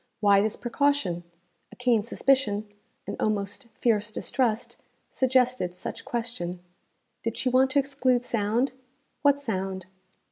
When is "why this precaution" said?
0.19-1.23